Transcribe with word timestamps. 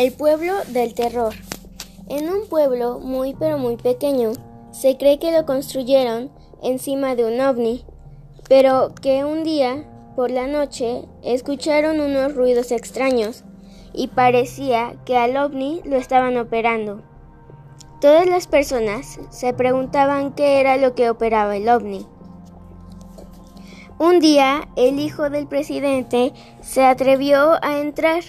El 0.00 0.12
pueblo 0.12 0.54
del 0.68 0.94
terror. 0.94 1.34
En 2.08 2.30
un 2.32 2.48
pueblo 2.48 3.00
muy 3.00 3.34
pero 3.34 3.58
muy 3.58 3.76
pequeño, 3.76 4.32
se 4.70 4.96
cree 4.96 5.18
que 5.18 5.30
lo 5.30 5.44
construyeron 5.44 6.30
encima 6.62 7.14
de 7.16 7.26
un 7.26 7.38
ovni, 7.38 7.84
pero 8.48 8.94
que 9.02 9.26
un 9.26 9.44
día, 9.44 9.84
por 10.16 10.30
la 10.30 10.46
noche, 10.46 11.04
escucharon 11.22 12.00
unos 12.00 12.34
ruidos 12.34 12.72
extraños 12.72 13.44
y 13.92 14.08
parecía 14.08 14.94
que 15.04 15.18
al 15.18 15.36
ovni 15.36 15.82
lo 15.84 15.96
estaban 15.96 16.38
operando. 16.38 17.02
Todas 18.00 18.26
las 18.26 18.46
personas 18.46 19.20
se 19.28 19.52
preguntaban 19.52 20.32
qué 20.32 20.60
era 20.60 20.78
lo 20.78 20.94
que 20.94 21.10
operaba 21.10 21.58
el 21.58 21.68
ovni. 21.68 22.06
Un 23.98 24.18
día, 24.18 24.66
el 24.76 24.98
hijo 24.98 25.28
del 25.28 25.46
presidente 25.46 26.32
se 26.62 26.86
atrevió 26.86 27.62
a 27.62 27.80
entrar 27.80 28.22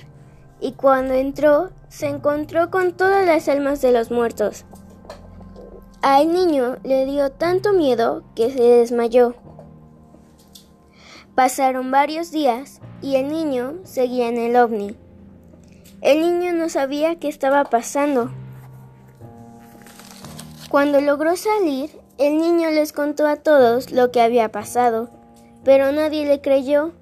y 0.62 0.74
cuando 0.74 1.16
entró 1.16 1.72
se 1.90 2.08
encontró 2.08 2.70
con 2.70 2.94
todas 2.94 3.26
las 3.26 3.50
almas 3.50 3.82
de 3.82 3.92
los 3.92 4.12
muertos. 4.12 4.64
Al 6.02 6.32
niño 6.32 6.78
le 6.84 7.06
dio 7.06 7.32
tanto 7.32 7.74
miedo 7.74 8.24
que 8.36 8.52
se 8.52 8.62
desmayó. 8.62 9.36
Pasaron 11.36 11.92
varios 11.92 12.32
días 12.32 12.80
y 13.02 13.16
el 13.16 13.28
niño 13.30 13.80
seguía 13.84 14.30
en 14.30 14.38
el 14.38 14.56
ovni. 14.56 14.96
El 16.02 16.22
niño 16.22 16.54
no 16.54 16.70
sabía 16.70 17.20
qué 17.20 17.28
estaba 17.28 17.66
pasando. 17.66 18.32
Cuando 20.70 21.02
logró 21.02 21.36
salir, 21.36 21.92
el 22.18 22.38
niño 22.38 22.70
les 22.70 22.94
contó 22.94 23.28
a 23.28 23.36
todos 23.36 23.92
lo 23.92 24.12
que 24.12 24.22
había 24.22 24.52
pasado, 24.52 25.10
pero 25.64 25.92
nadie 25.92 26.26
le 26.26 26.42
creyó 26.42 26.94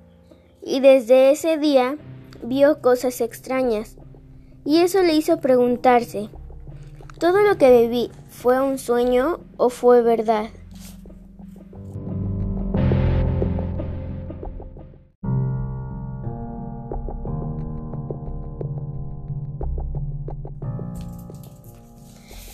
y 0.61 0.79
desde 0.79 1.31
ese 1.31 1.57
día 1.57 1.97
vio 2.43 2.81
cosas 2.81 3.21
extrañas, 3.21 3.95
y 4.65 4.77
eso 4.77 5.01
le 5.01 5.15
hizo 5.15 5.39
preguntarse, 5.39 6.29
¿todo 7.19 7.41
lo 7.41 7.57
que 7.57 7.81
viví 7.81 8.11
fue 8.29 8.61
un 8.61 8.77
sueño 8.77 9.39
o 9.57 9.69
fue 9.69 10.01
verdad? 10.01 10.49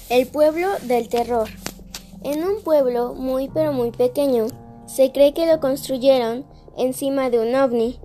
El 0.08 0.28
pueblo 0.28 0.68
del 0.84 1.10
terror. 1.10 1.50
En 2.24 2.44
un 2.44 2.64
pueblo 2.64 3.14
muy 3.16 3.50
pero 3.50 3.74
muy 3.74 3.92
pequeño, 3.92 4.48
se 4.86 5.12
cree 5.12 5.34
que 5.34 5.46
lo 5.46 5.60
construyeron 5.60 6.46
encima 6.78 7.30
de 7.30 7.40
un 7.40 7.54
ovni, 7.56 8.00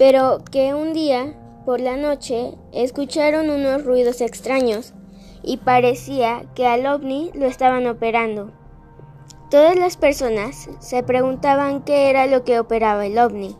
pero 0.00 0.42
que 0.50 0.72
un 0.72 0.94
día, 0.94 1.34
por 1.66 1.78
la 1.78 1.98
noche, 1.98 2.54
escucharon 2.72 3.50
unos 3.50 3.84
ruidos 3.84 4.22
extraños 4.22 4.94
y 5.42 5.58
parecía 5.58 6.46
que 6.54 6.66
al 6.66 6.86
ovni 6.86 7.30
lo 7.34 7.44
estaban 7.44 7.86
operando. 7.86 8.50
Todas 9.50 9.76
las 9.76 9.98
personas 9.98 10.70
se 10.78 11.02
preguntaban 11.02 11.82
qué 11.82 12.08
era 12.08 12.24
lo 12.24 12.44
que 12.44 12.58
operaba 12.58 13.04
el 13.04 13.18
ovni. 13.18 13.54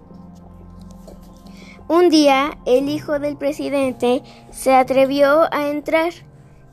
Un 1.88 2.08
día 2.08 2.56
el 2.64 2.88
hijo 2.88 3.18
del 3.18 3.36
presidente 3.36 4.22
se 4.50 4.74
atrevió 4.74 5.42
a 5.52 5.68
entrar 5.68 6.14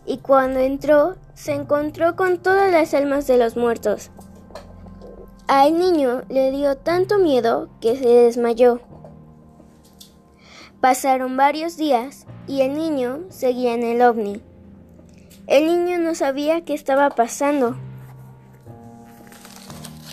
y 0.06 0.20
cuando 0.20 0.62
entró 0.62 1.18
se 1.34 1.52
encontró 1.52 2.16
con 2.16 2.38
todas 2.38 2.72
las 2.72 2.94
almas 2.94 3.28
de 3.28 3.38
los 3.38 3.58
muertos. 3.58 4.12
Al 5.50 5.78
niño 5.78 6.22
le 6.30 6.52
dio 6.52 6.78
tanto 6.78 7.20
miedo 7.20 7.68
que 7.82 7.98
se 7.98 8.08
desmayó. 8.08 8.80
Pasaron 10.88 11.36
varios 11.36 11.76
días 11.76 12.26
y 12.48 12.62
el 12.62 12.74
niño 12.74 13.26
seguía 13.28 13.74
en 13.74 13.84
el 13.84 14.02
ovni. 14.02 14.42
El 15.46 15.66
niño 15.66 15.98
no 15.98 16.16
sabía 16.16 16.64
qué 16.64 16.74
estaba 16.74 17.10
pasando. 17.10 17.76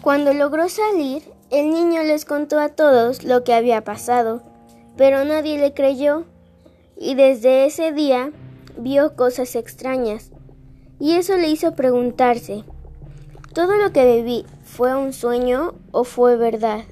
Cuando 0.02 0.34
logró 0.34 0.68
salir, 0.68 1.22
el 1.52 1.70
niño 1.70 2.02
les 2.02 2.24
contó 2.24 2.58
a 2.58 2.70
todos 2.70 3.22
lo 3.22 3.44
que 3.44 3.54
había 3.54 3.84
pasado, 3.84 4.42
pero 4.96 5.24
nadie 5.24 5.58
le 5.58 5.74
creyó 5.74 6.24
y 6.96 7.14
desde 7.14 7.66
ese 7.66 7.92
día 7.92 8.32
vio 8.76 9.14
cosas 9.14 9.54
extrañas 9.54 10.32
y 10.98 11.12
eso 11.12 11.36
le 11.36 11.50
hizo 11.50 11.76
preguntarse, 11.76 12.64
¿todo 13.52 13.76
lo 13.76 13.92
que 13.92 14.16
viví 14.16 14.44
fue 14.64 14.96
un 14.96 15.12
sueño 15.12 15.76
o 15.92 16.02
fue 16.02 16.36
verdad? 16.36 16.82